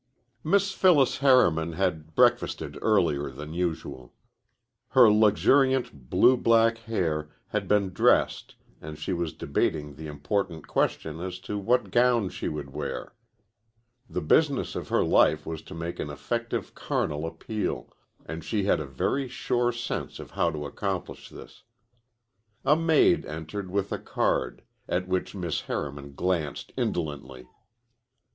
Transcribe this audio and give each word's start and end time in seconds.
Miss 0.43 0.73
Phyllis 0.73 1.19
Harriman 1.19 1.73
had 1.73 2.15
breakfasted 2.15 2.75
earlier 2.81 3.29
than 3.29 3.53
usual. 3.53 4.15
Her 4.87 5.11
luxuriant, 5.11 6.09
blue 6.09 6.35
black 6.37 6.79
hair 6.79 7.29
had 7.49 7.67
been 7.67 7.93
dressed 7.93 8.55
and 8.81 8.97
she 8.97 9.13
was 9.13 9.31
debating 9.33 9.93
the 9.93 10.07
important 10.07 10.65
question 10.65 11.19
as 11.21 11.37
to 11.41 11.59
what 11.59 11.91
gown 11.91 12.29
she 12.29 12.47
would 12.49 12.71
wear. 12.71 13.13
The 14.09 14.21
business 14.21 14.75
of 14.75 14.87
her 14.89 15.03
life 15.03 15.45
was 15.45 15.61
to 15.61 15.75
make 15.75 15.99
an 15.99 16.09
effective 16.09 16.73
carnal 16.73 17.23
appeal, 17.27 17.93
and 18.25 18.43
she 18.43 18.63
had 18.63 18.79
a 18.79 18.87
very 18.87 19.27
sure 19.27 19.71
sense 19.71 20.17
of 20.17 20.31
how 20.31 20.49
to 20.49 20.65
accomplish 20.65 21.29
this. 21.29 21.61
A 22.65 22.75
maid 22.75 23.23
entered 23.27 23.69
with 23.69 23.91
a 23.91 23.99
card, 23.99 24.63
at 24.89 25.07
which 25.07 25.35
Miss 25.35 25.61
Harriman 25.69 26.15
glanced 26.15 26.71
indolently. 26.75 27.47